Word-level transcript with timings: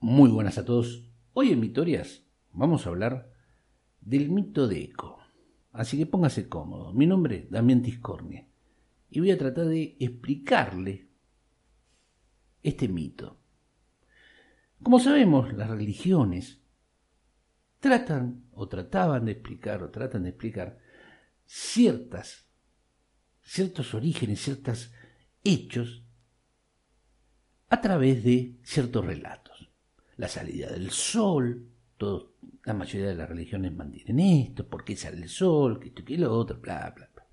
Muy 0.00 0.30
buenas 0.30 0.58
a 0.58 0.64
todos. 0.64 1.02
Hoy 1.32 1.50
en 1.50 1.60
Vitorias 1.60 2.22
vamos 2.52 2.86
a 2.86 2.90
hablar 2.90 3.32
del 4.00 4.30
mito 4.30 4.68
de 4.68 4.84
Eco. 4.84 5.18
Así 5.72 5.98
que 5.98 6.06
póngase 6.06 6.48
cómodo. 6.48 6.92
Mi 6.92 7.04
nombre 7.04 7.38
es 7.38 7.50
Damián 7.50 7.82
Tiscornia 7.82 8.46
y 9.10 9.18
voy 9.18 9.32
a 9.32 9.38
tratar 9.38 9.66
de 9.66 9.96
explicarle 9.98 11.08
este 12.62 12.86
mito. 12.86 13.40
Como 14.84 15.00
sabemos, 15.00 15.52
las 15.54 15.68
religiones 15.68 16.60
tratan 17.80 18.44
o 18.52 18.68
trataban 18.68 19.24
de 19.24 19.32
explicar 19.32 19.82
o 19.82 19.90
tratan 19.90 20.22
de 20.22 20.28
explicar 20.28 20.78
ciertas 21.44 22.48
ciertos 23.42 23.94
orígenes, 23.94 24.42
ciertos 24.42 24.92
hechos 25.42 26.04
a 27.68 27.80
través 27.80 28.22
de 28.22 28.60
ciertos 28.62 29.04
relatos 29.04 29.47
la 30.18 30.28
salida 30.28 30.68
del 30.68 30.90
sol, 30.90 31.64
la 32.64 32.74
mayoría 32.74 33.08
de 33.08 33.14
las 33.14 33.28
religiones 33.28 33.74
mantienen 33.74 34.20
esto, 34.20 34.66
por 34.68 34.84
qué 34.84 34.96
sale 34.96 35.16
el 35.16 35.28
sol, 35.28 35.80
que 35.80 35.88
esto 35.88 36.02
y 36.06 36.16
lo 36.16 36.32
otro, 36.32 36.60
bla, 36.60 36.92
bla, 36.94 37.08
bla. 37.14 37.24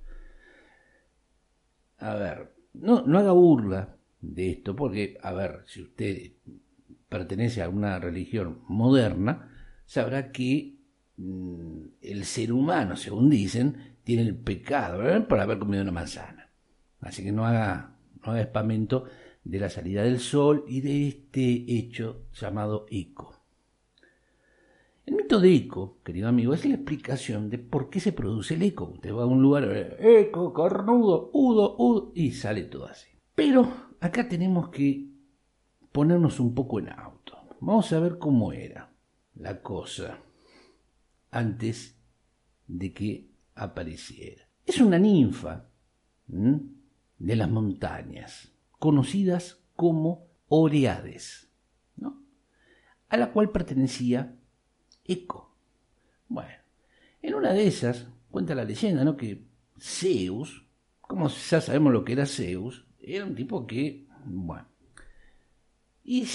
A 1.98 2.16
ver, 2.16 2.53
no, 2.73 3.02
no 3.02 3.20
haga 3.20 3.31
burla 3.31 3.95
de 4.21 4.52
esto, 4.52 4.76
porque, 4.76 5.17
a 5.21 5.34
ver, 5.34 5.63
si 5.67 5.81
usted 5.81 6.31
pertenece 7.09 7.62
a 7.62 7.70
una 7.70 7.99
religión 7.99 8.62
moderna, 8.67 9.52
sabrá 9.85 10.31
que 10.31 10.76
mm, 11.17 11.81
el 12.02 12.26
ser 12.26 12.52
humano, 12.52 12.95
según 12.95 13.29
dicen, 13.29 13.95
tiene 14.04 14.23
el 14.23 14.35
pecado 14.35 15.27
por 15.27 15.40
haber 15.40 15.57
comido 15.59 15.81
una 15.81 15.91
manzana. 15.91 16.49
Así 17.02 17.23
que 17.23 17.31
no 17.31 17.45
haga, 17.45 17.95
no 18.23 18.31
haga 18.31 18.41
espamento 18.41 19.05
de 19.45 19.59
la 19.59 19.70
salida 19.70 20.04
del 20.04 20.20
sol 20.20 20.66
y 20.67 20.81
de 20.81 21.08
este 21.08 21.66
hecho 21.67 22.23
llamado 22.34 22.88
eco. 22.90 23.34
El 25.05 25.16
mito 25.16 25.40
de 25.40 25.54
eco, 25.54 25.99
querido 26.04 26.27
amigo, 26.27 26.55
es 26.55 26.65
la 26.65 26.74
explicación 26.74 27.52
de 27.52 27.60
por 27.60 27.91
qué 27.91 27.99
se 27.99 28.12
produce 28.12 28.55
el 28.55 28.63
eco. 28.63 28.85
Usted 28.85 29.13
va 29.13 29.21
a 29.21 29.27
un 29.27 29.41
lugar, 29.41 29.98
eco, 29.99 30.52
cornudo, 30.52 31.29
udo, 31.32 31.76
udo, 31.77 32.12
y 32.15 32.32
sale 32.32 32.63
todo 32.63 32.87
así. 32.87 33.07
Pero 33.35 33.71
acá 33.99 34.27
tenemos 34.27 34.70
que 34.70 35.12
ponernos 35.91 36.40
un 36.40 36.55
poco 36.55 36.80
en 36.80 36.90
auto. 36.90 37.37
Vamos 37.59 37.93
a 37.93 37.99
ver 37.99 38.18
cómo 38.18 38.52
era 38.52 38.91
la 39.35 39.62
cosa 39.62 40.18
antes 41.30 42.02
de 42.65 42.93
que 42.93 43.30
apareciera. 43.54 44.49
Es 44.65 44.82
una 44.82 44.98
ninfa 44.98 45.70
de 46.27 47.35
las 47.35 47.49
montañas 47.49 48.54
conocidas 48.85 49.63
como 49.75 50.27
Oreades, 50.47 51.49
¿no? 51.95 52.21
a 53.09 53.17
la 53.17 53.31
cual 53.31 53.49
pertenecía 53.49 54.35
Eco. 55.03 55.57
Bueno, 56.27 56.53
en 57.23 57.33
una 57.33 57.51
de 57.51 57.65
esas, 57.65 58.07
cuenta 58.29 58.53
la 58.53 58.63
leyenda, 58.63 59.03
¿no? 59.03 59.17
que 59.17 59.43
Zeus, 59.79 60.67
como 61.01 61.29
ya 61.29 61.61
sabemos 61.61 61.93
lo 61.93 62.05
que 62.05 62.13
era 62.13 62.27
Zeus, 62.27 62.85
era 62.99 63.25
un 63.25 63.33
tipo 63.33 63.65
que, 63.65 64.07
bueno, 64.23 64.67
y 66.03 66.28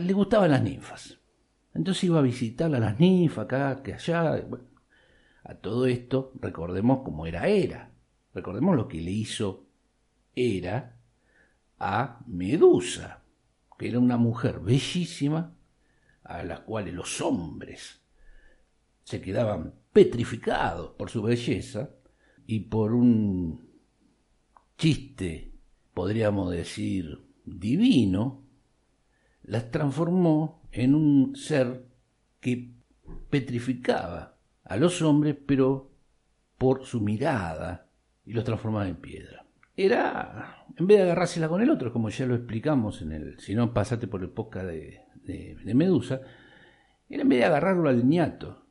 le 0.00 0.12
gustaban 0.12 0.50
las 0.50 0.64
ninfas. 0.64 1.20
Entonces 1.74 2.02
iba 2.02 2.18
a 2.18 2.22
visitar 2.22 2.74
a 2.74 2.80
las 2.80 2.98
ninfas 2.98 3.44
acá, 3.44 3.84
que 3.84 3.94
allá. 3.94 4.40
Bueno, 4.48 4.64
a 5.44 5.54
todo 5.54 5.86
esto, 5.86 6.32
recordemos 6.40 7.02
cómo 7.04 7.24
era 7.24 7.46
Hera. 7.46 7.92
Recordemos 8.34 8.74
lo 8.74 8.88
que 8.88 9.00
le 9.00 9.12
hizo 9.12 9.68
Hera 10.34 10.93
a 11.86 12.24
Medusa, 12.26 13.22
que 13.78 13.88
era 13.88 13.98
una 13.98 14.16
mujer 14.16 14.58
bellísima, 14.60 15.54
a 16.22 16.42
la 16.42 16.64
cual 16.64 16.90
los 16.94 17.20
hombres 17.20 18.00
se 19.02 19.20
quedaban 19.20 19.74
petrificados 19.92 20.92
por 20.92 21.10
su 21.10 21.20
belleza 21.20 21.90
y 22.46 22.60
por 22.60 22.94
un 22.94 23.68
chiste, 24.78 25.52
podríamos 25.92 26.52
decir, 26.52 27.22
divino, 27.44 28.46
las 29.42 29.70
transformó 29.70 30.62
en 30.72 30.94
un 30.94 31.36
ser 31.36 31.86
que 32.40 32.72
petrificaba 33.28 34.38
a 34.64 34.76
los 34.78 35.02
hombres, 35.02 35.36
pero 35.46 35.92
por 36.56 36.86
su 36.86 37.02
mirada, 37.02 37.90
y 38.24 38.32
los 38.32 38.42
transformaba 38.42 38.88
en 38.88 38.96
piedra 38.96 39.43
era, 39.76 40.66
en 40.76 40.86
vez 40.86 40.98
de 40.98 41.04
agarrársela 41.04 41.48
con 41.48 41.60
el 41.60 41.70
otro, 41.70 41.92
como 41.92 42.08
ya 42.08 42.26
lo 42.26 42.34
explicamos 42.34 43.02
en 43.02 43.12
el, 43.12 43.38
si 43.40 43.54
no 43.54 43.72
pasate 43.74 44.06
por 44.06 44.22
el 44.22 44.30
podcast 44.30 44.66
de, 44.66 45.74
Medusa, 45.74 46.20
era 47.08 47.22
en 47.22 47.28
vez 47.28 47.38
de 47.40 47.44
agarrarlo 47.44 47.88
al 47.88 48.06
ñato, 48.06 48.66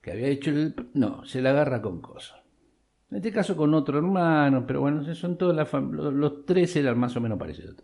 que 0.00 0.12
había 0.12 0.28
hecho 0.28 0.50
el, 0.50 0.74
no, 0.94 1.24
se 1.24 1.40
la 1.40 1.50
agarra 1.50 1.80
con 1.80 2.00
cosas. 2.00 2.40
En 3.10 3.16
este 3.16 3.32
caso 3.32 3.56
con 3.56 3.74
otro 3.74 3.98
hermano, 3.98 4.66
pero 4.66 4.80
bueno, 4.80 5.14
son 5.14 5.36
todos 5.36 5.54
los, 5.54 6.14
los 6.14 6.46
tres 6.46 6.74
eran 6.76 6.98
más 6.98 7.14
o 7.16 7.20
menos 7.20 7.38
parecidos. 7.38 7.76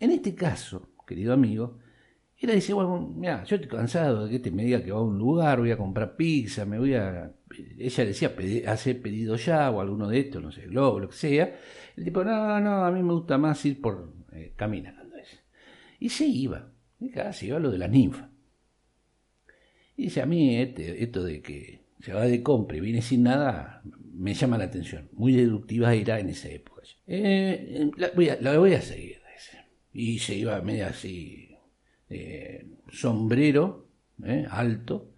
En 0.00 0.10
este 0.10 0.34
caso, 0.34 0.90
querido 1.06 1.32
amigo, 1.32 1.78
era 2.42 2.54
dice, 2.54 2.72
bueno, 2.72 2.98
mira, 3.14 3.44
yo 3.44 3.54
estoy 3.54 3.70
cansado 3.70 4.24
de 4.24 4.30
que 4.30 4.36
este 4.36 4.50
me 4.50 4.64
diga 4.64 4.82
que 4.82 4.90
va 4.90 4.98
a 4.98 5.02
un 5.02 5.16
lugar, 5.16 5.60
voy 5.60 5.70
a 5.70 5.76
comprar 5.76 6.16
pizza, 6.16 6.64
me 6.64 6.78
voy 6.78 6.94
a... 6.94 7.32
Ella 7.78 8.04
decía, 8.04 8.34
hacer 8.66 9.02
pedido 9.02 9.36
ya 9.36 9.70
o 9.70 9.80
alguno 9.80 10.08
de 10.08 10.20
estos, 10.20 10.42
no 10.42 10.52
sé, 10.52 10.66
Globo, 10.66 11.00
lo 11.00 11.08
que 11.08 11.16
sea. 11.16 11.56
El 11.96 12.04
tipo, 12.04 12.24
no, 12.24 12.60
no, 12.60 12.84
a 12.84 12.90
mí 12.90 13.02
me 13.02 13.12
gusta 13.12 13.38
más 13.38 13.64
ir 13.64 13.80
por 13.80 14.12
eh, 14.32 14.52
caminando. 14.56 15.02
Y 15.98 16.08
se 16.08 16.26
iba, 16.26 16.72
y 16.98 17.12
se 17.32 17.46
iba 17.46 17.60
lo 17.60 17.70
de 17.70 17.78
la 17.78 17.86
ninfa. 17.86 18.28
Y 19.96 20.04
dice, 20.04 20.20
a 20.20 20.26
mí 20.26 20.56
este, 20.56 21.00
esto 21.02 21.22
de 21.22 21.40
que 21.40 21.84
se 22.00 22.12
va 22.12 22.22
de 22.24 22.42
compra 22.42 22.76
y 22.76 22.80
viene 22.80 23.02
sin 23.02 23.22
nada, 23.22 23.82
me 24.12 24.34
llama 24.34 24.58
la 24.58 24.64
atención. 24.64 25.08
Muy 25.12 25.32
deductiva 25.32 25.94
era 25.94 26.18
en 26.18 26.30
esa 26.30 26.48
época. 26.48 26.82
Eh, 27.06 27.88
la, 27.96 28.10
voy 28.16 28.30
a, 28.30 28.40
la 28.40 28.58
voy 28.58 28.74
a 28.74 28.80
seguir. 28.80 29.22
Y 29.94 30.18
se 30.18 30.34
iba 30.34 30.60
media 30.62 30.88
así 30.88 31.54
eh, 32.08 32.66
sombrero 32.90 33.88
eh, 34.24 34.46
alto, 34.50 35.11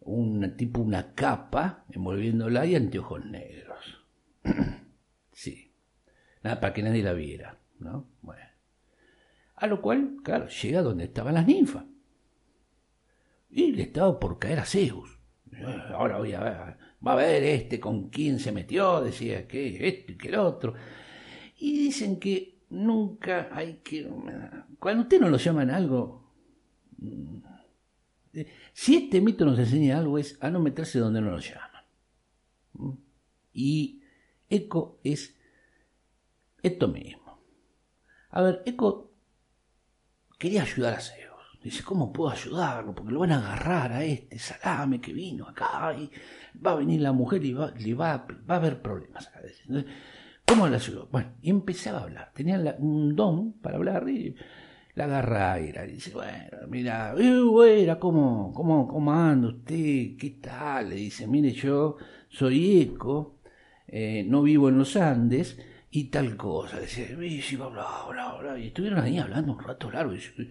un 0.00 0.56
tipo 0.56 0.80
una 0.80 1.14
capa 1.14 1.84
envolviéndola 1.90 2.66
y 2.66 2.74
anteojos 2.74 3.24
negros. 3.24 4.04
sí, 5.32 5.72
nada 6.42 6.60
para 6.60 6.72
que 6.72 6.82
nadie 6.82 7.02
la 7.02 7.12
viera, 7.12 7.58
¿no? 7.78 8.06
Bueno. 8.22 8.40
A 9.56 9.66
lo 9.66 9.82
cual, 9.82 10.16
claro, 10.22 10.48
llega 10.48 10.82
donde 10.82 11.04
estaban 11.04 11.34
las 11.34 11.46
ninfas. 11.46 11.84
Y 13.50 13.72
le 13.72 13.82
estaba 13.82 14.18
por 14.18 14.38
caer 14.38 14.60
a 14.60 14.64
Zeus. 14.64 15.18
Ahora 15.92 16.18
voy 16.18 16.32
a 16.32 16.40
ver, 16.40 16.76
va 17.06 17.12
a 17.12 17.16
ver 17.16 17.42
este 17.42 17.78
con 17.78 18.08
quién 18.08 18.38
se 18.38 18.52
metió, 18.52 19.02
decía 19.02 19.46
que 19.46 19.86
este 19.86 20.12
y 20.12 20.16
que 20.16 20.28
el 20.28 20.36
otro. 20.36 20.74
Y 21.58 21.76
dicen 21.76 22.18
que 22.18 22.60
nunca 22.70 23.48
hay 23.52 23.80
que. 23.84 24.08
Cuando 24.78 25.02
usted 25.02 25.20
no 25.20 25.28
lo 25.28 25.36
llaman 25.36 25.70
algo, 25.70 26.30
si 28.72 28.96
este 28.96 29.20
mito 29.20 29.44
nos 29.44 29.58
enseña 29.58 29.98
algo 29.98 30.18
es 30.18 30.38
a 30.40 30.50
no 30.50 30.60
meterse 30.60 30.98
donde 30.98 31.20
no 31.20 31.30
nos 31.30 31.48
llaman. 31.48 31.84
¿Mm? 32.74 32.92
Y 33.52 34.02
Eco 34.48 35.00
es 35.02 35.36
esto 36.62 36.88
mismo. 36.88 37.40
A 38.30 38.42
ver, 38.42 38.62
Eco 38.66 39.12
quería 40.38 40.62
ayudar 40.62 40.94
a 40.94 41.00
Zeus. 41.00 41.30
Dice, 41.62 41.82
¿cómo 41.82 42.12
puedo 42.12 42.30
ayudarlo? 42.30 42.94
Porque 42.94 43.12
lo 43.12 43.20
van 43.20 43.32
a 43.32 43.38
agarrar 43.38 43.92
a 43.92 44.04
este 44.04 44.38
salame 44.38 45.00
que 45.00 45.12
vino 45.12 45.46
acá 45.46 45.94
y 45.94 46.10
va 46.58 46.72
a 46.72 46.76
venir 46.76 47.02
la 47.02 47.12
mujer 47.12 47.44
y 47.44 47.52
va, 47.52 47.70
le 47.72 47.94
va, 47.94 48.26
a 48.48 48.56
haber 48.56 48.80
problemas. 48.80 49.30
¿Cómo 50.46 50.66
le 50.68 50.76
ayudó? 50.76 51.08
Bueno, 51.12 51.34
y 51.42 51.50
empezaba 51.50 51.98
a 51.98 52.02
hablar. 52.04 52.32
Tenía 52.34 52.76
un 52.78 53.14
don 53.14 53.52
para 53.54 53.76
hablar 53.76 54.06
la 55.00 55.18
agarra 55.18 55.52
Aira 55.54 55.86
y 55.86 55.92
dice, 55.92 56.10
bueno, 56.12 56.58
mira, 56.68 57.14
eh, 57.18 57.96
¿cómo, 57.98 58.52
cómo, 58.54 58.86
¿cómo 58.86 59.12
anda 59.12 59.48
usted? 59.48 60.16
¿Qué 60.18 60.38
tal? 60.42 60.90
Le 60.90 60.96
dice, 60.96 61.26
mire, 61.26 61.52
yo 61.52 61.96
soy 62.28 62.82
eco, 62.82 63.38
eh, 63.88 64.24
no 64.26 64.42
vivo 64.42 64.68
en 64.68 64.78
los 64.78 64.96
Andes 64.96 65.58
y 65.90 66.04
tal 66.04 66.36
cosa. 66.36 66.80
Dice, 66.80 67.16
bla, 67.16 67.68
bla, 67.68 67.86
bla, 68.10 68.34
bla. 68.40 68.58
Y 68.58 68.68
estuvieron 68.68 69.00
ahí 69.00 69.18
hablando 69.18 69.52
un 69.52 69.60
rato 69.60 69.90
largo. 69.90 70.12
Y 70.12 70.16
dice, 70.16 70.50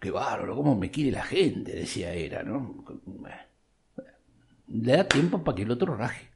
qué 0.00 0.10
bárbaro, 0.10 0.56
cómo 0.56 0.74
me 0.74 0.90
quiere 0.90 1.12
la 1.12 1.22
gente, 1.22 1.72
decía 1.72 2.12
Era, 2.12 2.42
¿no? 2.42 2.84
Le 4.66 4.96
da 4.96 5.04
tiempo 5.06 5.44
para 5.44 5.54
que 5.54 5.62
el 5.62 5.70
otro 5.70 5.94
raje, 5.94 6.30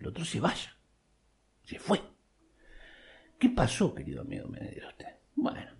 el 0.00 0.08
otro 0.08 0.24
se 0.24 0.40
vaya. 0.40 0.74
Se 1.62 1.78
fue. 1.78 2.00
¿Qué 3.38 3.50
pasó, 3.50 3.94
querido 3.94 4.22
amigo? 4.22 4.48
Me 4.48 4.58
dirá 4.68 4.88
usted. 4.88 5.06
Bueno, 5.36 5.74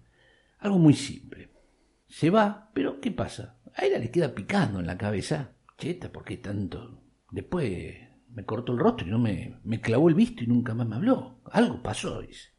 algo 0.65 0.79
muy 0.79 0.95
simple. 0.95 1.24
Se 2.15 2.31
va, 2.31 2.71
pero 2.73 3.01
¿qué 3.01 3.11
pasa? 3.11 3.57
A 3.75 3.85
ella 3.85 3.99
le 3.99 4.13
queda 4.13 4.37
picando 4.37 4.79
en 4.79 4.87
la 4.87 4.97
cabeza. 4.97 5.51
Cheta, 5.77 6.13
¿por 6.13 6.23
qué 6.23 6.37
tanto? 6.37 7.03
Después 7.33 7.93
me 8.31 8.45
cortó 8.45 8.73
el 8.73 8.79
rostro 8.79 9.05
y 9.05 9.11
no 9.11 9.19
me, 9.19 9.59
me 9.65 9.81
clavó 9.81 10.09
el 10.09 10.15
visto 10.15 10.45
y 10.45 10.47
nunca 10.47 10.75
más 10.75 10.87
me 10.87 10.95
habló. 10.95 11.41
Algo 11.51 11.83
pasó, 11.83 12.21
dice. 12.21 12.51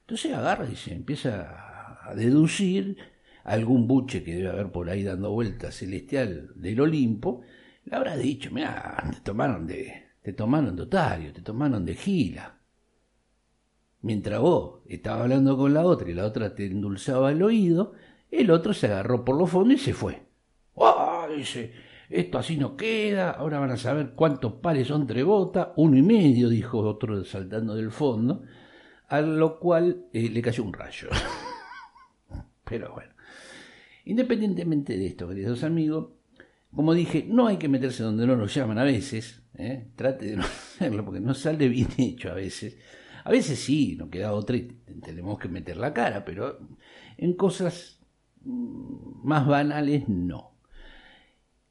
Entonces 0.00 0.32
agarra 0.32 0.66
y 0.72 0.74
se 0.74 0.94
empieza 0.94 2.08
a 2.08 2.14
deducir 2.14 2.96
algún 3.44 3.86
buche 3.86 4.24
que 4.24 4.36
debe 4.36 4.48
haber 4.48 4.72
por 4.72 4.88
ahí 4.88 5.02
dando 5.02 5.32
vueltas 5.32 5.74
celestial 5.74 6.50
del 6.54 6.80
Olimpo, 6.80 7.42
le 7.84 7.94
habrá 7.94 8.16
dicho, 8.16 8.50
mira, 8.52 9.04
te 9.12 9.20
tomaron 9.20 9.66
de, 9.66 10.12
te 10.22 10.32
tomaron 10.32 10.76
de 10.76 10.82
otario, 10.84 11.34
te 11.34 11.42
tomaron 11.42 11.84
de 11.84 11.94
gila. 11.94 12.58
Mientras 14.00 14.40
vos 14.40 14.80
estabas 14.86 15.24
hablando 15.24 15.58
con 15.58 15.74
la 15.74 15.84
otra 15.84 16.08
y 16.08 16.14
la 16.14 16.24
otra 16.24 16.54
te 16.54 16.64
endulzaba 16.64 17.32
el 17.32 17.42
oído, 17.42 17.92
el 18.30 18.50
otro 18.50 18.72
se 18.72 18.86
agarró 18.86 19.24
por 19.24 19.36
los 19.36 19.50
fondos 19.50 19.74
y 19.74 19.78
se 19.78 19.94
fue. 19.94 20.22
¡Ah! 20.76 21.28
Dice, 21.36 21.72
esto 22.08 22.38
así 22.38 22.56
no 22.56 22.76
queda, 22.76 23.30
ahora 23.30 23.60
van 23.60 23.70
a 23.70 23.76
saber 23.76 24.14
cuántos 24.14 24.54
pares 24.54 24.88
son 24.88 25.06
trebota, 25.06 25.72
uno 25.76 25.96
y 25.96 26.02
medio, 26.02 26.48
dijo 26.48 26.80
otro 26.80 27.24
saltando 27.24 27.74
del 27.74 27.92
fondo, 27.92 28.42
a 29.08 29.20
lo 29.20 29.60
cual 29.60 30.06
eh, 30.12 30.28
le 30.28 30.42
cayó 30.42 30.64
un 30.64 30.72
rayo. 30.72 31.08
Pero 32.64 32.92
bueno, 32.92 33.12
independientemente 34.04 34.96
de 34.96 35.06
esto, 35.06 35.28
queridos 35.28 35.62
amigos, 35.62 36.08
como 36.74 36.94
dije, 36.94 37.24
no 37.28 37.46
hay 37.46 37.56
que 37.58 37.68
meterse 37.68 38.02
donde 38.02 38.26
no 38.26 38.36
nos 38.36 38.54
llaman 38.54 38.78
a 38.78 38.84
veces, 38.84 39.42
¿eh? 39.54 39.88
trate 39.94 40.26
de 40.26 40.36
no 40.36 40.42
hacerlo 40.44 41.04
porque 41.04 41.20
no 41.20 41.34
sale 41.34 41.68
bien 41.68 41.88
hecho 41.98 42.30
a 42.30 42.34
veces. 42.34 42.76
A 43.22 43.30
veces 43.30 43.58
sí, 43.58 43.96
no 43.96 44.08
queda 44.08 44.32
otra 44.32 44.56
y 44.56 44.62
tenemos 45.02 45.38
que 45.38 45.48
meter 45.48 45.76
la 45.76 45.92
cara, 45.92 46.24
pero 46.24 46.58
en 47.18 47.34
cosas 47.34 47.99
más 48.44 49.46
banales 49.46 50.08
no. 50.08 50.54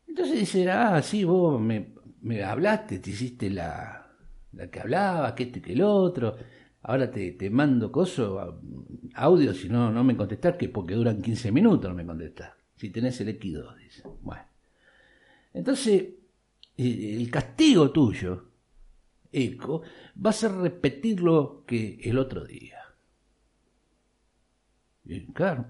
Entonces 0.07 0.39
dice, 0.39 0.69
ah, 0.69 1.01
sí, 1.01 1.23
vos 1.23 1.61
me, 1.61 1.93
me 2.21 2.43
hablaste, 2.43 2.99
te 2.99 3.11
hiciste 3.11 3.49
la, 3.49 4.11
la 4.53 4.69
que 4.69 4.79
hablaba, 4.79 5.35
que 5.35 5.43
este, 5.43 5.61
que 5.61 5.73
el 5.73 5.81
otro. 5.81 6.35
Ahora 6.81 7.11
te, 7.11 7.33
te 7.33 7.49
mando 7.49 7.91
coso, 7.91 8.61
audio, 9.15 9.53
si 9.53 9.69
no, 9.69 9.91
no 9.91 10.03
me 10.03 10.15
contestás, 10.15 10.55
que 10.55 10.69
porque 10.69 10.95
duran 10.95 11.21
15 11.21 11.51
minutos 11.51 11.89
no 11.89 11.95
me 11.95 12.05
contestás. 12.05 12.53
Si 12.75 12.89
tenés 12.89 13.19
el 13.21 13.39
X2, 13.39 13.77
dice. 13.77 14.03
Bueno. 14.21 14.43
Entonces, 15.53 16.05
el 16.77 17.29
castigo 17.29 17.91
tuyo, 17.91 18.45
eco, 19.31 19.81
va 20.25 20.29
a 20.29 20.33
ser 20.33 20.51
repetir 20.53 21.21
lo 21.21 21.65
que 21.65 21.99
el 22.03 22.17
otro 22.17 22.45
día. 22.45 22.77
Claro, 25.33 25.65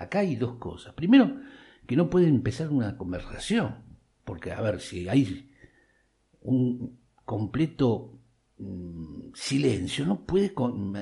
acá 0.00 0.20
hay 0.20 0.36
dos 0.36 0.56
cosas. 0.56 0.94
Primero, 0.94 1.40
que 1.86 1.96
no 1.96 2.10
puede 2.10 2.28
empezar 2.28 2.70
una 2.70 2.96
conversación, 2.96 3.76
porque 4.24 4.52
a 4.52 4.60
ver, 4.60 4.80
si 4.80 5.08
hay 5.08 5.50
un 6.42 6.98
completo 7.24 8.18
mm, 8.58 9.32
silencio, 9.34 10.06
no 10.06 10.24
puede 10.24 10.52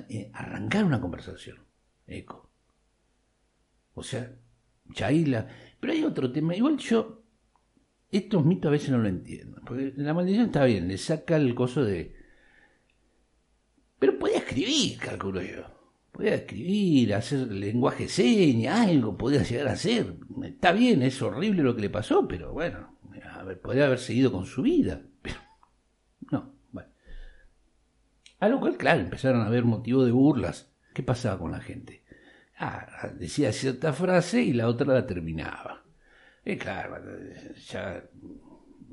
eh, 0.08 0.30
arrancar 0.34 0.84
una 0.84 1.00
conversación, 1.00 1.58
eco. 2.06 2.50
O 3.94 4.02
sea, 4.02 4.34
Chaila. 4.92 5.48
Pero 5.80 5.92
hay 5.92 6.04
otro 6.04 6.30
tema, 6.32 6.54
igual 6.54 6.78
yo 6.78 7.18
estos 8.10 8.44
mitos 8.44 8.68
a 8.68 8.72
veces 8.72 8.90
no 8.90 8.98
lo 8.98 9.08
entiendo. 9.08 9.60
Porque 9.66 9.92
la 9.96 10.14
maldición 10.14 10.46
está 10.46 10.64
bien, 10.64 10.88
le 10.88 10.98
saca 10.98 11.36
el 11.36 11.54
coso 11.54 11.84
de. 11.84 12.14
Pero 13.98 14.18
podía 14.18 14.38
escribir, 14.38 14.98
calculo 14.98 15.42
yo. 15.42 15.77
Podía 16.18 16.34
escribir, 16.34 17.14
hacer 17.14 17.46
lenguaje 17.46 18.08
seña, 18.08 18.82
algo 18.82 19.16
podía 19.16 19.44
llegar 19.44 19.68
a 19.68 19.74
hacer. 19.74 20.16
Está 20.42 20.72
bien, 20.72 21.00
es 21.02 21.22
horrible 21.22 21.62
lo 21.62 21.76
que 21.76 21.82
le 21.82 21.90
pasó, 21.90 22.26
pero 22.26 22.52
bueno, 22.52 22.98
a 23.36 23.44
ver, 23.44 23.60
podría 23.60 23.86
haber 23.86 24.00
seguido 24.00 24.32
con 24.32 24.44
su 24.44 24.62
vida. 24.62 25.00
Pero 25.22 25.36
no, 26.32 26.54
bueno. 26.72 26.90
A 28.40 28.48
lo 28.48 28.58
cual, 28.58 28.76
claro, 28.76 28.98
empezaron 28.98 29.42
a 29.42 29.46
haber 29.46 29.64
motivo 29.64 30.04
de 30.04 30.10
burlas. 30.10 30.72
¿Qué 30.92 31.04
pasaba 31.04 31.38
con 31.38 31.52
la 31.52 31.60
gente? 31.60 32.02
Ah, 32.58 33.12
decía 33.16 33.52
cierta 33.52 33.92
frase 33.92 34.42
y 34.42 34.52
la 34.54 34.66
otra 34.66 34.92
la 34.92 35.06
terminaba. 35.06 35.84
Y 36.44 36.56
claro, 36.56 36.96
ya 37.68 38.02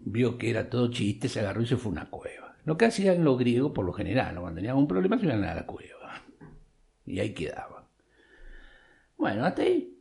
vio 0.06 0.38
que 0.38 0.52
era 0.52 0.70
todo 0.70 0.92
chiste, 0.92 1.28
se 1.28 1.40
agarró 1.40 1.64
y 1.64 1.66
se 1.66 1.78
fue 1.78 1.90
a 1.90 1.94
una 1.94 2.10
cueva. 2.12 2.56
Lo 2.66 2.78
que 2.78 2.86
hacían 2.86 3.24
los 3.24 3.40
griegos, 3.40 3.72
por 3.72 3.84
lo 3.84 3.94
general, 3.94 4.36
cuando 4.40 4.58
tenían 4.58 4.78
un 4.78 4.88
problema, 4.88 5.18
se 5.18 5.26
iban 5.26 5.44
a 5.44 5.56
la 5.56 5.66
cueva. 5.66 5.95
Y 7.06 7.20
ahí 7.20 7.34
quedaban. 7.34 7.86
Bueno, 9.18 9.46
hasta 9.46 9.62
ahí. 9.62 9.98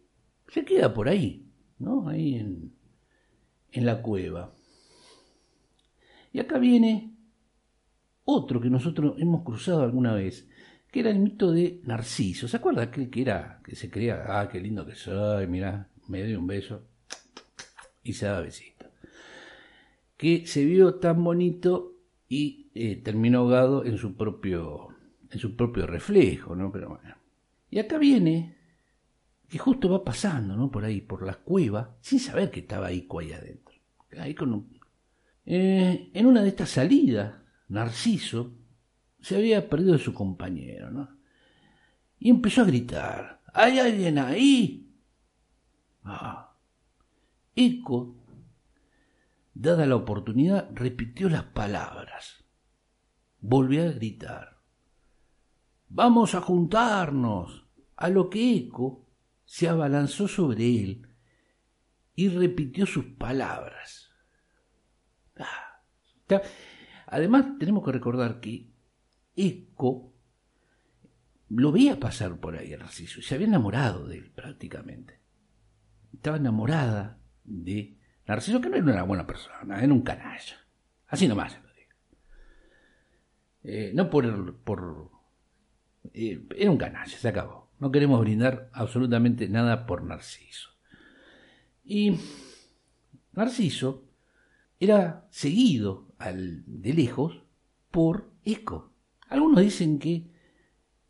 Se 0.48 0.64
queda 0.64 0.92
por 0.92 1.08
ahí, 1.08 1.46
¿no? 1.78 2.08
Ahí 2.08 2.36
en, 2.36 2.72
en 3.72 3.86
la 3.86 4.02
cueva. 4.02 4.54
Y 6.32 6.40
acá 6.40 6.58
viene 6.58 7.14
otro 8.24 8.60
que 8.60 8.70
nosotros 8.70 9.14
hemos 9.18 9.44
cruzado 9.44 9.82
alguna 9.82 10.14
vez, 10.14 10.48
que 10.90 11.00
era 11.00 11.10
el 11.10 11.18
mito 11.18 11.52
de 11.52 11.80
Narciso. 11.84 12.48
¿Se 12.48 12.56
acuerda 12.56 12.82
aquel 12.82 13.10
que 13.10 13.22
era, 13.22 13.60
que 13.64 13.76
se 13.76 13.90
creía, 13.90 14.24
ah, 14.28 14.48
qué 14.48 14.60
lindo 14.60 14.86
que 14.86 14.94
soy, 14.94 15.46
mira, 15.46 15.88
me 16.08 16.22
dio 16.22 16.38
un 16.38 16.46
beso? 16.46 16.82
y 18.04 18.12
se 18.12 18.26
daba 18.26 18.42
besito. 18.42 18.86
Que 20.16 20.46
se 20.46 20.64
vio 20.64 20.96
tan 20.96 21.24
bonito 21.24 21.96
y 22.28 22.70
eh, 22.74 22.96
terminó 22.96 23.40
ahogado 23.40 23.84
en 23.84 23.98
su 23.98 24.14
propio 24.14 24.88
en 25.34 25.40
su 25.40 25.56
propio 25.56 25.86
reflejo, 25.86 26.54
¿no? 26.54 26.72
Pero 26.72 26.88
bueno. 26.90 27.16
Y 27.70 27.78
acá 27.78 27.98
viene 27.98 28.56
que 29.48 29.58
justo 29.58 29.90
va 29.90 30.04
pasando, 30.04 30.56
¿no? 30.56 30.70
Por 30.70 30.84
ahí, 30.84 31.00
por 31.00 31.24
la 31.24 31.34
cueva, 31.34 31.96
sin 32.00 32.20
saber 32.20 32.50
que 32.50 32.60
estaba 32.60 32.92
Ico 32.92 33.18
ahí 33.18 33.32
adentro. 33.32 33.74
Ahí 34.18 34.34
con 34.34 34.68
eh, 35.46 36.10
en 36.14 36.26
una 36.26 36.42
de 36.42 36.48
estas 36.48 36.70
salidas, 36.70 37.34
Narciso 37.68 38.54
se 39.20 39.36
había 39.36 39.68
perdido 39.68 39.92
de 39.94 39.98
su 39.98 40.14
compañero, 40.14 40.90
¿no? 40.90 41.08
Y 42.18 42.30
empezó 42.30 42.62
a 42.62 42.66
gritar, 42.66 43.42
¿hay 43.52 43.78
alguien 43.78 44.18
ahí? 44.18 44.94
Ah, 46.04 46.56
Eco, 47.54 48.16
dada 49.52 49.86
la 49.86 49.96
oportunidad, 49.96 50.70
repitió 50.72 51.28
las 51.28 51.44
palabras. 51.44 52.44
Volvió 53.40 53.82
a 53.82 53.92
gritar. 53.92 54.53
Vamos 55.94 56.34
a 56.34 56.40
juntarnos. 56.40 57.68
A 57.96 58.08
lo 58.08 58.28
que 58.28 58.56
Eco 58.56 59.06
se 59.44 59.68
abalanzó 59.68 60.26
sobre 60.26 60.64
él 60.64 61.08
y 62.16 62.28
repitió 62.28 62.84
sus 62.84 63.04
palabras. 63.04 64.10
Ah, 65.38 65.80
además, 67.06 67.46
tenemos 67.60 67.84
que 67.84 67.92
recordar 67.92 68.40
que 68.40 68.72
Eco 69.36 70.12
lo 71.50 71.70
veía 71.70 72.00
pasar 72.00 72.40
por 72.40 72.56
ahí 72.56 72.70
Narciso, 72.70 73.22
se 73.22 73.36
había 73.36 73.46
enamorado 73.46 74.08
de 74.08 74.18
él 74.18 74.32
prácticamente. 74.32 75.20
Estaba 76.12 76.38
enamorada 76.38 77.20
de 77.44 77.96
Narciso, 78.26 78.60
que 78.60 78.68
no 78.68 78.76
era 78.76 78.84
una 78.84 79.02
buena 79.04 79.26
persona, 79.28 79.80
era 79.80 79.92
un 79.92 80.02
canalla. 80.02 80.56
Así 81.06 81.28
nomás 81.28 81.56
lo 81.62 81.68
digo. 81.72 81.92
Eh, 83.62 83.92
no 83.94 84.10
por. 84.10 84.56
por 84.56 85.13
era 86.12 86.70
un 86.70 86.76
canalla, 86.76 87.16
se 87.16 87.28
acabó. 87.28 87.70
No 87.78 87.90
queremos 87.90 88.20
brindar 88.20 88.70
absolutamente 88.72 89.48
nada 89.48 89.86
por 89.86 90.02
Narciso. 90.02 90.70
Y 91.84 92.16
Narciso 93.32 94.04
era 94.78 95.26
seguido 95.30 96.08
al, 96.18 96.62
de 96.66 96.92
lejos 96.94 97.42
por 97.90 98.30
Eco. 98.44 98.92
Algunos 99.28 99.62
dicen 99.62 99.98
que, 99.98 100.30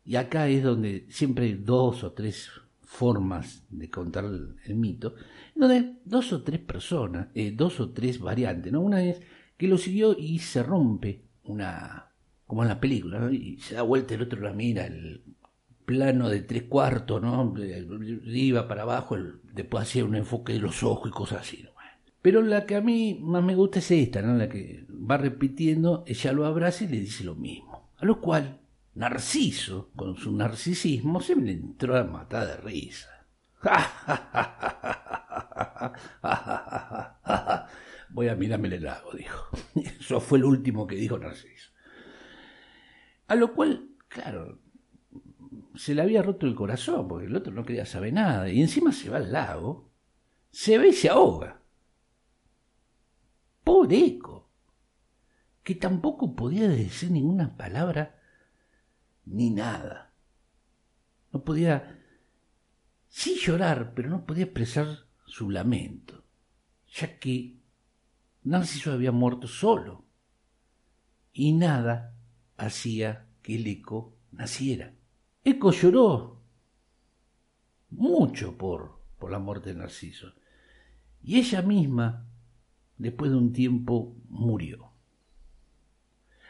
y 0.03 0.15
acá 0.15 0.47
es 0.47 0.63
donde 0.63 1.05
siempre 1.09 1.45
hay 1.45 1.53
dos 1.53 2.03
o 2.03 2.13
tres 2.13 2.49
formas 2.81 3.65
de 3.69 3.89
contar 3.89 4.25
el, 4.25 4.75
mito, 4.75 5.15
donde 5.55 5.97
dos 6.05 6.31
o 6.33 6.43
tres 6.43 6.59
personas, 6.59 7.27
eh, 7.33 7.51
dos 7.51 7.79
o 7.79 7.91
tres 7.91 8.19
variantes, 8.19 8.71
¿no? 8.71 8.81
Una 8.81 9.03
es 9.03 9.21
que 9.57 9.67
lo 9.67 9.77
siguió 9.77 10.15
y 10.17 10.39
se 10.39 10.63
rompe 10.63 11.25
una, 11.43 12.11
como 12.47 12.63
en 12.63 12.69
la 12.69 12.79
película, 12.79 13.31
y 13.31 13.57
se 13.57 13.75
da 13.75 13.81
vuelta 13.81 14.13
el 14.13 14.21
otro 14.21 14.41
la 14.41 14.53
mira, 14.53 14.85
el 14.85 15.23
plano 15.85 16.29
de 16.29 16.41
tres 16.41 16.63
cuartos, 16.63 17.21
¿no? 17.21 17.53
iba 18.25 18.67
para 18.67 18.83
abajo, 18.83 19.17
después 19.53 19.83
hacía 19.83 20.05
un 20.05 20.15
enfoque 20.15 20.53
de 20.53 20.59
los 20.59 20.83
ojos 20.83 21.09
y 21.09 21.13
cosas 21.13 21.41
así, 21.41 21.63
¿no? 21.63 21.71
Pero 22.21 22.41
la 22.41 22.65
que 22.65 22.75
a 22.75 22.81
mí 22.81 23.19
más 23.21 23.43
me 23.43 23.53
gusta 23.53 23.77
es 23.77 23.91
esta, 23.91 24.23
¿no? 24.23 24.35
La 24.35 24.49
que 24.49 24.87
va 24.89 25.15
repitiendo, 25.15 26.03
ella 26.07 26.33
lo 26.33 26.47
abraza 26.47 26.83
y 26.83 26.87
le 26.87 26.99
dice 26.99 27.23
lo 27.23 27.35
mismo. 27.35 27.91
A 27.97 28.05
lo 28.05 28.19
cual 28.19 28.61
Narciso, 28.95 29.91
con 29.95 30.17
su 30.17 30.35
narcisismo, 30.35 31.21
se 31.21 31.35
me 31.35 31.51
entró 31.51 31.95
a 31.95 32.03
matar 32.03 32.47
de 32.47 32.57
risa. 32.57 33.27
Voy 38.09 38.29
a 38.29 38.35
mirarme 38.35 38.69
el 38.69 38.83
lago, 38.83 39.11
dijo. 39.13 39.49
Eso 39.99 40.19
fue 40.19 40.39
el 40.39 40.45
último 40.45 40.87
que 40.87 40.95
dijo 40.95 41.19
Narciso. 41.19 41.74
A 43.27 43.35
lo 43.35 43.53
cual, 43.53 43.89
claro, 44.07 44.59
se 45.75 45.95
le 45.95 46.01
había 46.01 46.21
roto 46.21 46.45
el 46.45 46.55
corazón, 46.55 47.07
porque 47.07 47.25
el 47.25 47.35
otro 47.35 47.53
no 47.53 47.65
quería 47.65 47.85
saber 47.85 48.13
nada. 48.13 48.49
Y 48.49 48.61
encima 48.61 48.91
se 48.91 49.09
va 49.09 49.17
al 49.17 49.31
lago, 49.31 49.91
se 50.51 50.77
ve 50.77 50.89
y 50.89 50.93
se 50.93 51.09
ahoga. 51.09 51.61
Pobre 53.63 53.97
Eco, 53.97 54.49
que 55.63 55.75
tampoco 55.75 56.35
podía 56.35 56.67
decir 56.67 57.11
ninguna 57.11 57.57
palabra 57.57 58.21
ni 59.25 59.49
nada. 59.49 60.13
No 61.33 61.43
podía 61.43 61.99
sí 63.07 63.37
llorar, 63.41 63.93
pero 63.95 64.09
no 64.09 64.25
podía 64.25 64.45
expresar 64.45 65.07
su 65.25 65.49
lamento, 65.49 66.23
ya 66.87 67.19
que 67.19 67.57
Narciso 68.43 68.93
había 68.93 69.11
muerto 69.11 69.47
solo 69.47 70.05
y 71.33 71.51
nada 71.53 72.14
hacía 72.57 73.27
que 73.41 73.55
el 73.55 73.67
eco 73.67 74.15
naciera. 74.31 74.93
Eco 75.43 75.71
lloró 75.71 76.41
mucho 77.91 78.57
por, 78.57 79.01
por 79.17 79.31
la 79.31 79.39
muerte 79.39 79.73
de 79.73 79.79
Narciso 79.79 80.33
y 81.21 81.39
ella 81.39 81.61
misma, 81.61 82.27
después 82.97 83.31
de 83.31 83.37
un 83.37 83.51
tiempo, 83.51 84.15
murió. 84.29 84.91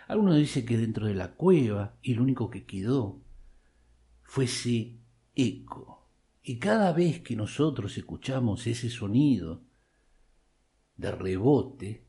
Algunos 0.07 0.35
dicen 0.35 0.65
que 0.65 0.77
dentro 0.77 1.07
de 1.07 1.15
la 1.15 1.33
cueva 1.33 1.97
y 2.01 2.13
lo 2.13 2.23
único 2.23 2.49
que 2.49 2.65
quedó 2.65 3.21
fue 4.23 4.45
ese 4.45 4.97
eco. 5.33 6.09
Y 6.43 6.59
cada 6.59 6.91
vez 6.93 7.21
que 7.21 7.35
nosotros 7.35 7.97
escuchamos 7.97 8.67
ese 8.67 8.89
sonido 8.89 9.63
de 10.97 11.11
rebote, 11.11 12.05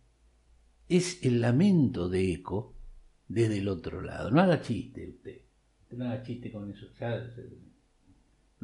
es 0.88 1.24
el 1.24 1.40
lamento 1.40 2.08
de 2.08 2.32
eco 2.32 2.75
desde 3.28 3.58
el 3.58 3.68
otro 3.68 4.00
lado. 4.00 4.30
No 4.30 4.40
haga 4.40 4.60
chiste 4.60 5.08
usted. 5.08 5.40
No 5.92 6.04
haga 6.06 6.22
chiste 6.22 6.50
con 6.52 6.70
eso. 6.70 6.86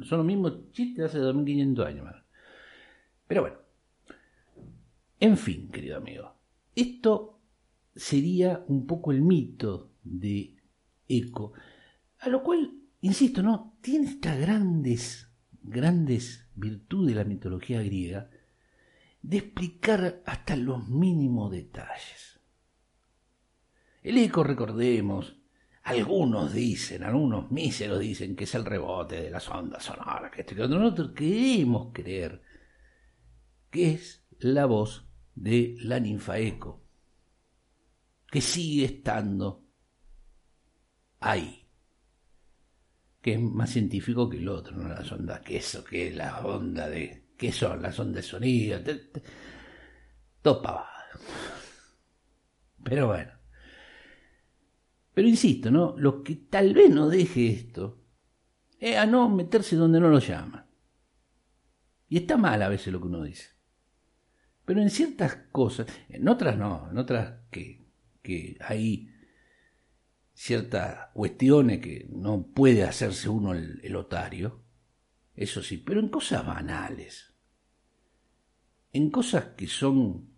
son 0.03 0.19
los 0.19 0.27
mismos 0.27 0.71
chistes 0.73 1.07
hace 1.07 1.19
2500 1.19 1.87
años. 1.87 2.15
Pero 3.27 3.43
bueno. 3.43 3.57
En 5.21 5.37
fin, 5.37 5.69
querido 5.71 5.99
amigo. 5.99 6.35
Esto 6.75 7.41
sería 7.95 8.65
un 8.69 8.87
poco 8.87 9.13
el 9.13 9.23
mito 9.23 9.93
de 10.03 10.57
Eco, 11.09 11.53
a 12.19 12.29
lo 12.29 12.43
cual, 12.43 12.73
insisto, 13.03 13.43
¿no? 13.43 13.77
Tiene 13.81 14.07
estas 14.07 14.41
grandes, 14.41 15.29
grandes 15.63 16.49
virtudes 16.55 17.15
de 17.15 17.23
la 17.23 17.29
mitología 17.29 17.83
griega 17.83 18.31
de 19.21 19.37
explicar 19.39 20.23
hasta 20.27 20.57
los 20.57 20.89
mínimos 20.89 21.53
detalles. 21.53 22.32
El 24.03 24.19
eco, 24.19 24.43
recordemos, 24.43 25.37
algunos 25.85 26.53
dicen, 26.53 27.05
algunos 27.05 27.51
míseros 27.51 28.01
dicen 28.01 28.35
que 28.35 28.45
es 28.45 28.55
el 28.55 28.65
rebote 28.65 29.23
de 29.23 29.31
las 29.31 29.49
ondas 29.49 29.85
sonoras, 29.85 30.31
que 30.31 30.41
esto 30.41 30.55
que 30.55 30.69
nosotros 30.69 31.13
queremos 31.15 31.93
creer 31.93 32.43
que 33.71 33.93
es 33.93 34.27
la 34.41 34.67
voz 34.67 35.07
de 35.35 35.77
la 35.81 35.99
ninfa 35.99 36.39
eco, 36.39 36.85
que 38.31 38.41
sigue 38.41 38.85
estando 38.85 39.65
ahí, 41.21 41.69
que 43.21 43.35
es 43.35 43.41
más 43.41 43.71
científico 43.71 44.29
que 44.29 44.39
el 44.39 44.49
otro, 44.49 44.77
no 44.77 44.89
las 44.89 45.11
ondas, 45.13 45.41
que 45.41 45.57
eso, 45.57 45.83
que 45.85 46.09
es 46.09 46.17
la 46.17 46.41
onda 46.41 46.89
de, 46.89 47.29
que 47.37 47.53
son 47.53 47.81
las 47.81 47.99
ondas 47.99 48.25
de 48.25 48.31
sonido, 48.31 48.81
todo 50.43 50.85
Pero 52.83 53.07
bueno. 53.07 53.42
Pero 55.15 55.29
insisto, 55.29 55.71
¿no? 55.71 55.95
Lo 55.97 56.23
que 56.23 56.37
tal 56.37 56.75
vez 56.75 56.91
no 56.91 57.09
deje 57.09 57.49
esto 57.49 57.99
es 58.79 58.97
a 58.97 59.07
no 59.07 59.29
meterse 59.29 59.77
donde 59.77 60.01
no 60.01 60.09
lo 60.09 60.19
llaman. 60.19 60.67
Y 62.09 62.19
está 62.19 62.37
mal 62.37 62.63
a 62.63 62.69
veces 62.69 62.93
lo 62.93 63.01
que 63.01 63.07
uno 63.07 63.23
dice. 63.23 63.51
Pero 64.65 64.81
en 64.81 64.91
ciertas 64.91 65.37
cosas, 65.51 65.87
en 66.09 66.29
otras 66.29 66.57
no, 66.57 66.89
en 66.91 66.99
otras 66.99 67.35
que 67.51 67.83
que 68.23 68.57
hay 68.61 69.13
ciertas 70.33 71.11
cuestiones 71.13 71.81
que 71.81 72.07
no 72.11 72.47
puede 72.47 72.85
hacerse 72.85 73.29
uno 73.29 73.53
el, 73.53 73.97
otario, 73.97 74.63
eso 75.35 75.63
sí, 75.63 75.79
pero 75.79 76.01
en 76.01 76.09
cosas 76.09 76.47
banales, 76.47 77.35
en 78.93 79.11
cosas 79.11 79.47
que 79.57 79.67
son 79.67 80.31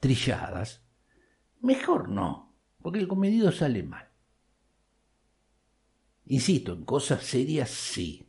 trilladas, 0.00 0.84
mejor 1.60 2.08
no, 2.08 2.45
porque 2.82 2.98
el 2.98 3.08
comedido 3.08 3.50
sale 3.52 3.82
mal. 3.82 4.08
Insisto, 6.26 6.72
en 6.72 6.84
cosas 6.84 7.22
serias 7.22 7.70
sí, 7.70 8.28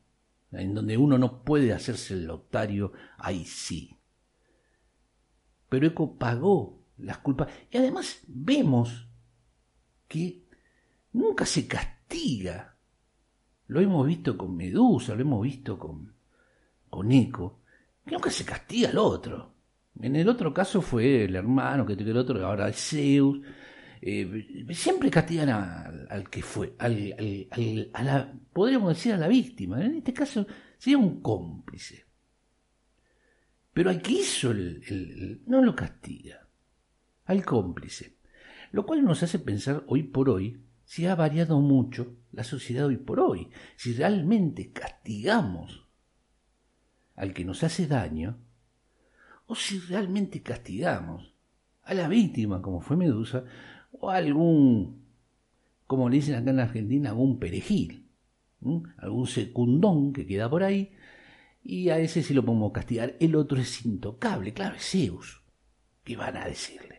en 0.51 0.73
donde 0.73 0.97
uno 0.97 1.17
no 1.17 1.43
puede 1.43 1.73
hacerse 1.73 2.13
el 2.13 2.29
otario, 2.29 2.93
ahí 3.17 3.43
sí. 3.43 3.97
Pero 5.69 5.87
Eco 5.87 6.17
pagó 6.17 6.83
las 6.97 7.17
culpas. 7.19 7.49
Y 7.71 7.77
además 7.77 8.21
vemos 8.27 9.07
que 10.07 10.45
nunca 11.13 11.45
se 11.45 11.67
castiga. 11.67 12.77
Lo 13.67 13.81
hemos 13.81 14.07
visto 14.07 14.37
con 14.37 14.55
Medusa, 14.55 15.13
lo 15.13 15.21
hemos 15.21 15.41
visto 15.41 15.77
con, 15.77 16.13
con 16.89 17.11
Eco, 17.11 17.59
que 18.05 18.11
nunca 18.11 18.31
se 18.31 18.45
castiga 18.45 18.89
al 18.89 18.97
otro. 18.97 19.53
En 19.99 20.15
el 20.15 20.29
otro 20.29 20.53
caso 20.53 20.81
fue 20.81 21.25
el 21.25 21.35
hermano 21.35 21.85
que 21.85 21.93
el 21.93 22.17
otro, 22.17 22.45
ahora 22.45 22.71
Zeus. 22.71 23.39
Eh, 24.01 24.65
siempre 24.71 25.09
castigan 25.09 25.49
al, 25.49 26.29
que 26.29 26.41
fue, 26.41 26.75
al, 26.77 27.15
a 27.93 28.03
la, 28.03 28.33
podríamos 28.53 28.95
decir 28.95 29.13
a 29.13 29.17
la 29.17 29.27
víctima. 29.27 29.83
En 29.83 29.95
este 29.95 30.13
caso 30.13 30.45
sería 30.77 30.97
un 30.97 31.21
cómplice. 31.21 32.05
Pero 33.73 33.89
al 33.89 34.01
que 34.01 34.13
hizo 34.13 34.51
el 34.51 35.41
no 35.45 35.61
lo 35.61 35.75
castiga 35.75 36.47
al 37.25 37.45
cómplice, 37.45 38.17
lo 38.71 38.85
cual 38.85 39.03
nos 39.03 39.21
hace 39.21 39.39
pensar 39.39 39.83
hoy 39.87 40.03
por 40.03 40.29
hoy 40.29 40.63
si 40.87 41.05
ha 41.05 41.15
variado 41.15 41.59
mucho 41.59 42.15
la 42.31 42.45
sociedad 42.45 42.85
hoy 42.85 42.95
por 42.95 43.19
hoy, 43.19 43.49
si 43.75 43.93
realmente 43.93 44.71
castigamos 44.71 45.85
al 47.15 47.33
que 47.33 47.43
nos 47.43 47.61
hace 47.63 47.87
daño, 47.87 48.37
o 49.47 49.55
si 49.55 49.79
realmente 49.79 50.41
castigamos 50.41 51.33
a 51.83 51.93
la 51.93 52.07
víctima, 52.07 52.61
como 52.61 52.79
fue 52.79 52.95
Medusa, 52.95 53.43
o 53.91 54.09
algún, 54.09 55.05
como 55.85 56.09
le 56.09 56.17
dicen 56.17 56.35
acá 56.35 56.51
en 56.51 56.59
Argentina, 56.59 57.09
algún 57.09 57.39
perejil, 57.39 58.07
algún 58.97 59.27
secundón 59.27 60.13
que 60.13 60.25
queda 60.25 60.49
por 60.49 60.63
ahí, 60.63 60.91
y 61.63 61.89
a 61.89 61.99
ese 61.99 62.23
sí 62.23 62.33
lo 62.33 62.45
podemos 62.45 62.71
castigar. 62.71 63.15
El 63.19 63.35
otro 63.35 63.59
es 63.59 63.85
intocable, 63.85 64.53
claro, 64.53 64.75
es 64.75 64.89
Zeus. 64.89 65.43
¿Qué 66.03 66.15
van 66.15 66.37
a 66.37 66.45
decirle? 66.45 66.97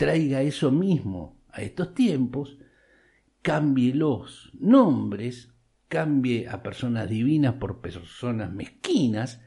traiga 0.00 0.40
eso 0.40 0.70
mismo 0.70 1.36
a 1.50 1.60
estos 1.60 1.92
tiempos, 1.92 2.56
cambie 3.42 3.92
los 3.92 4.50
nombres, 4.58 5.52
cambie 5.88 6.48
a 6.48 6.62
personas 6.62 7.10
divinas 7.10 7.56
por 7.56 7.82
personas 7.82 8.50
mezquinas, 8.50 9.42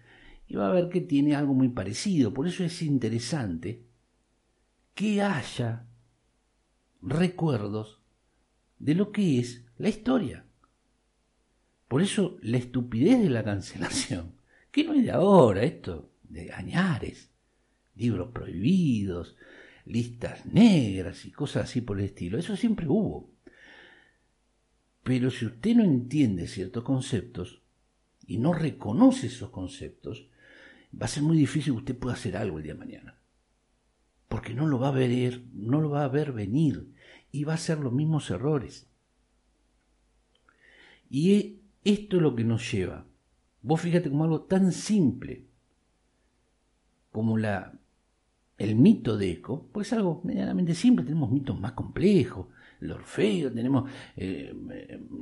y 0.48 0.54
va 0.54 0.68
a 0.68 0.72
ver 0.72 0.90
que 0.90 1.02
tiene 1.02 1.36
algo 1.36 1.56
muy 1.56 1.70
parecido. 1.70 2.36
Por 2.36 2.48
eso 2.48 2.64
es 2.64 2.84
interesante 2.84 3.88
que 4.94 5.24
haya 5.24 5.88
recuerdos 7.04 8.00
de 8.80 8.96
lo 8.96 9.12
que 9.12 9.40
es 9.40 9.66
la 9.78 9.90
historia. 9.90 10.46
Por 11.88 12.02
eso 12.02 12.38
la 12.42 12.58
estupidez 12.58 13.22
de 13.22 13.30
la 13.30 13.44
cancelación, 13.44 14.34
que 14.72 14.84
no 14.84 14.94
es 14.94 15.04
de 15.04 15.12
ahora, 15.12 15.64
esto 15.64 16.10
de 16.24 16.52
Añares, 16.52 17.30
libros 17.96 18.32
prohibidos, 18.32 19.36
listas 19.86 20.46
negras 20.46 21.26
y 21.26 21.32
cosas 21.32 21.66
así 21.66 21.82
por 21.82 22.00
el 22.00 22.06
estilo. 22.06 22.38
Eso 22.38 22.56
siempre 22.56 22.88
hubo. 22.88 23.30
Pero 25.04 25.30
si 25.30 25.46
usted 25.46 25.76
no 25.76 25.84
entiende 25.84 26.48
ciertos 26.48 26.84
conceptos 26.84 27.62
y 28.26 28.38
no 28.38 28.54
reconoce 28.54 29.28
esos 29.28 29.50
conceptos, 29.50 30.30
va 31.00 31.06
a 31.06 31.10
ser 31.10 31.24
muy 31.24 31.38
difícil 31.38 31.74
que 31.74 31.80
usted 31.80 31.98
pueda 31.98 32.16
hacer 32.16 32.38
algo 32.38 32.58
el 32.58 32.64
día 32.64 32.74
de 32.74 32.80
mañana. 32.80 33.20
Porque 34.30 34.54
no 34.54 34.66
lo 34.66 34.80
va 34.80 34.88
a 34.88 34.92
ver, 34.92 35.44
no 35.54 35.82
lo 35.82 35.90
va 35.90 36.06
a 36.06 36.08
ver 36.08 36.32
venir 36.32 36.93
y 37.34 37.44
va 37.44 37.54
a 37.54 37.56
hacer 37.56 37.80
los 37.80 37.92
mismos 37.92 38.30
errores. 38.30 38.88
Y 41.10 41.60
esto 41.84 42.16
es 42.16 42.22
lo 42.22 42.36
que 42.36 42.44
nos 42.46 42.72
lleva. 42.72 43.06
Vos 43.62 43.82
fíjate 43.82 44.10
como 44.10 44.24
algo 44.24 44.44
tan 44.44 44.72
simple 44.72 45.48
como 47.12 47.38
la 47.38 47.78
el 48.58 48.76
mito 48.76 49.18
de 49.18 49.32
Eco, 49.32 49.68
pues 49.74 49.88
es 49.88 49.94
algo 49.94 50.22
medianamente 50.24 50.76
simple, 50.76 51.04
tenemos 51.04 51.32
mitos 51.32 51.60
más 51.60 51.72
complejos, 51.74 52.48
el 52.80 52.92
Orfeo, 52.92 53.52
tenemos 53.52 53.90
eh, 54.16 54.54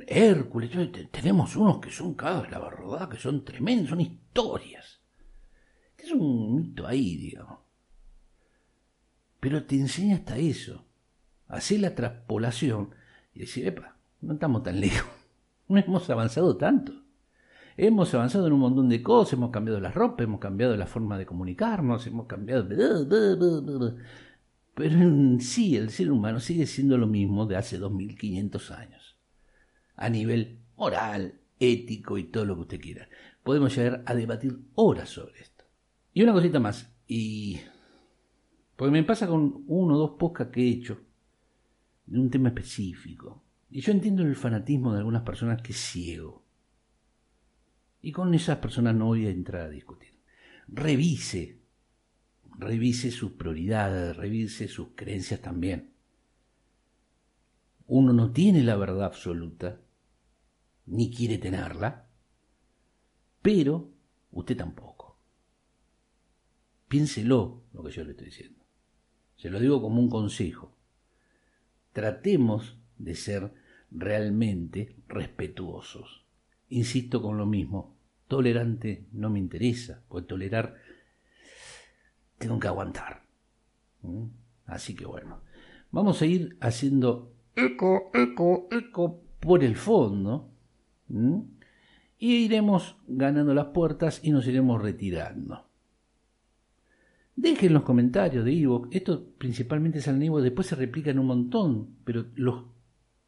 Hércules, 0.06 0.70
tenemos 1.10 1.56
unos 1.56 1.78
que 1.78 1.90
son 1.90 2.14
cada 2.14 2.48
la 2.50 2.58
verdad, 2.58 3.08
que 3.08 3.16
son 3.16 3.42
tremendos, 3.42 3.88
son 3.88 4.02
historias. 4.02 5.00
Es 5.96 6.12
un 6.12 6.56
mito 6.56 6.86
ahí, 6.86 7.16
digamos. 7.16 7.60
Pero 9.40 9.64
te 9.64 9.76
enseña 9.76 10.16
hasta 10.16 10.36
eso, 10.36 10.84
hacer 11.52 11.80
la 11.80 11.94
traspolación 11.94 12.90
y 13.34 13.40
decir, 13.40 13.66
epa, 13.66 13.96
no 14.20 14.34
estamos 14.34 14.62
tan 14.62 14.80
lejos, 14.80 15.10
no 15.68 15.78
hemos 15.78 16.08
avanzado 16.10 16.56
tanto. 16.56 16.92
Hemos 17.76 18.12
avanzado 18.12 18.46
en 18.46 18.52
un 18.52 18.60
montón 18.60 18.88
de 18.90 19.02
cosas, 19.02 19.34
hemos 19.34 19.50
cambiado 19.50 19.80
la 19.80 19.90
ropa, 19.90 20.24
hemos 20.24 20.40
cambiado 20.40 20.76
la 20.76 20.86
forma 20.86 21.16
de 21.16 21.24
comunicarnos, 21.24 22.06
hemos 22.06 22.26
cambiado... 22.26 22.68
Pero 24.74 24.96
en 24.96 25.40
sí 25.40 25.76
el 25.76 25.90
ser 25.90 26.10
humano 26.10 26.40
sigue 26.40 26.66
siendo 26.66 26.98
lo 26.98 27.06
mismo 27.06 27.46
de 27.46 27.56
hace 27.56 27.78
2500 27.78 28.70
años. 28.72 29.16
A 29.96 30.10
nivel 30.10 30.60
moral, 30.76 31.40
ético 31.58 32.18
y 32.18 32.24
todo 32.24 32.44
lo 32.44 32.56
que 32.56 32.60
usted 32.62 32.80
quiera. 32.80 33.08
Podemos 33.42 33.74
llegar 33.74 34.02
a 34.06 34.14
debatir 34.14 34.58
horas 34.74 35.08
sobre 35.08 35.40
esto. 35.40 35.64
Y 36.12 36.22
una 36.22 36.32
cosita 36.32 36.60
más, 36.60 36.94
y 37.06 37.60
porque 38.76 38.92
me 38.92 39.02
pasa 39.02 39.26
con 39.26 39.64
uno 39.66 39.94
o 39.94 39.98
dos 39.98 40.10
podcasts 40.18 40.52
que 40.52 40.62
he 40.62 40.70
hecho 40.70 40.98
de 42.12 42.20
un 42.20 42.28
tema 42.28 42.50
específico. 42.50 43.42
Y 43.70 43.80
yo 43.80 43.90
entiendo 43.90 44.22
el 44.22 44.36
fanatismo 44.36 44.92
de 44.92 44.98
algunas 44.98 45.22
personas 45.22 45.62
que 45.62 45.72
es 45.72 45.78
ciego. 45.78 46.44
Y 48.02 48.12
con 48.12 48.34
esas 48.34 48.58
personas 48.58 48.94
no 48.94 49.06
voy 49.06 49.24
a 49.24 49.30
entrar 49.30 49.62
a 49.62 49.70
discutir. 49.70 50.20
Revise, 50.68 51.62
revise 52.58 53.10
sus 53.10 53.32
prioridades, 53.32 54.14
revise 54.14 54.68
sus 54.68 54.88
creencias 54.94 55.40
también. 55.40 55.94
Uno 57.86 58.12
no 58.12 58.30
tiene 58.30 58.62
la 58.62 58.76
verdad 58.76 59.04
absoluta, 59.04 59.80
ni 60.84 61.10
quiere 61.10 61.38
tenerla, 61.38 62.08
pero 63.40 63.90
usted 64.32 64.58
tampoco. 64.58 65.18
Piénselo 66.88 67.62
lo 67.72 67.82
que 67.82 67.90
yo 67.90 68.04
le 68.04 68.10
estoy 68.10 68.26
diciendo. 68.26 68.62
Se 69.36 69.48
lo 69.48 69.58
digo 69.58 69.80
como 69.80 69.98
un 69.98 70.10
consejo. 70.10 70.76
Tratemos 71.92 72.78
de 72.98 73.14
ser 73.14 73.52
realmente 73.90 74.96
respetuosos. 75.08 76.24
Insisto 76.68 77.20
con 77.20 77.36
lo 77.36 77.46
mismo, 77.46 77.96
tolerante 78.28 79.06
no 79.12 79.28
me 79.28 79.38
interesa, 79.38 80.02
porque 80.08 80.28
tolerar 80.28 80.76
tengo 82.38 82.58
que 82.58 82.68
aguantar. 82.68 83.22
Así 84.66 84.94
que 84.94 85.04
bueno, 85.04 85.40
vamos 85.90 86.22
a 86.22 86.26
ir 86.26 86.56
haciendo 86.60 87.32
eco, 87.54 88.10
eco, 88.14 88.68
eco 88.70 89.20
por 89.38 89.62
el 89.62 89.76
fondo. 89.76 90.50
Y 92.18 92.34
iremos 92.44 92.96
ganando 93.06 93.52
las 93.52 93.66
puertas 93.66 94.20
y 94.22 94.30
nos 94.30 94.46
iremos 94.46 94.80
retirando. 94.80 95.66
Dejen 97.42 97.72
los 97.72 97.82
comentarios 97.82 98.44
de 98.44 98.52
Ivo. 98.52 98.86
Esto 98.92 99.26
principalmente 99.36 99.98
es 99.98 100.06
en 100.06 100.22
Ivo, 100.22 100.40
después 100.40 100.68
se 100.68 100.76
replica 100.76 101.10
en 101.10 101.18
un 101.18 101.26
montón, 101.26 101.96
pero 102.04 102.26
los 102.36 102.66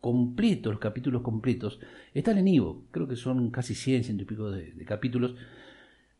completos, 0.00 0.72
los 0.72 0.80
capítulos 0.80 1.20
completos, 1.22 1.80
están 2.12 2.38
en 2.38 2.46
Ivo. 2.46 2.84
Creo 2.92 3.08
que 3.08 3.16
son 3.16 3.50
casi 3.50 3.74
100, 3.74 4.04
ciento 4.04 4.22
y 4.22 4.26
pico 4.26 4.52
de, 4.52 4.72
capítulos. 4.84 5.34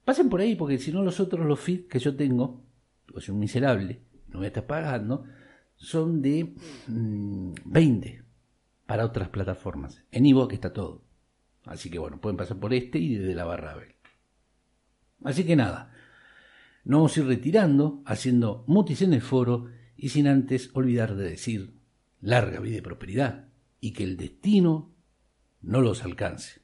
Pasen 0.04 0.28
por 0.28 0.40
ahí, 0.40 0.56
porque 0.56 0.78
si 0.78 0.90
no 0.90 1.04
los 1.04 1.20
otros, 1.20 1.46
los 1.46 1.60
feeds 1.60 1.86
que 1.86 2.00
yo 2.00 2.16
tengo, 2.16 2.64
sea, 3.20 3.32
un 3.32 3.38
miserable, 3.38 4.00
no 4.26 4.38
voy 4.38 4.46
a 4.46 4.48
estar 4.48 4.66
pagando, 4.66 5.26
son 5.76 6.20
de 6.20 6.52
20 6.88 8.10
mm, 8.10 8.24
para 8.86 9.04
otras 9.04 9.28
plataformas. 9.28 10.02
En 10.10 10.24
que 10.48 10.54
está 10.56 10.72
todo. 10.72 11.04
Así 11.64 11.90
que 11.90 12.00
bueno, 12.00 12.20
pueden 12.20 12.36
pasar 12.36 12.56
por 12.56 12.74
este 12.74 12.98
y 12.98 13.14
desde 13.14 13.36
la 13.36 13.44
barra 13.44 13.76
Así 15.22 15.44
que 15.44 15.54
nada, 15.54 15.93
nos 16.84 16.98
vamos 16.98 17.16
a 17.16 17.20
ir 17.20 17.26
retirando, 17.26 18.02
haciendo 18.04 18.64
mutis 18.66 19.02
en 19.02 19.14
el 19.14 19.22
foro 19.22 19.66
y 19.96 20.10
sin 20.10 20.26
antes 20.26 20.70
olvidar 20.74 21.16
de 21.16 21.30
decir 21.30 21.80
larga 22.20 22.60
vida 22.60 22.78
y 22.78 22.82
prosperidad 22.82 23.48
y 23.80 23.92
que 23.92 24.04
el 24.04 24.16
destino 24.16 24.94
no 25.60 25.80
los 25.80 26.04
alcance. 26.04 26.62